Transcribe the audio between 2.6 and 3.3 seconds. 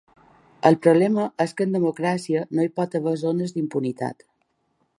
hi pot haver